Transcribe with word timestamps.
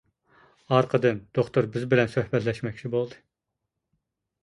ئارقىدىن 0.77 1.19
دوختۇر 1.39 1.69
بىز 1.77 1.87
بىلەن 1.93 2.11
سۆھبەتلەشمەكچى 2.17 2.95
بولدى. 2.97 3.25